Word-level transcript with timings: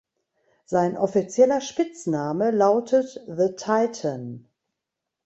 Sein 0.65 0.97
offizieller 0.97 1.61
Spitzname 1.61 2.49
lautet 2.49 3.21
„The 3.27 3.53
Titan“. 3.55 4.49